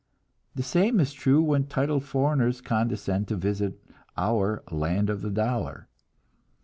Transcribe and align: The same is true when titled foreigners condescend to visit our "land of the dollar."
The 0.55 0.63
same 0.63 0.99
is 0.99 1.13
true 1.13 1.43
when 1.43 1.67
titled 1.67 2.03
foreigners 2.05 2.59
condescend 2.59 3.27
to 3.27 3.35
visit 3.35 3.79
our 4.17 4.63
"land 4.71 5.11
of 5.11 5.21
the 5.21 5.29
dollar." 5.29 5.89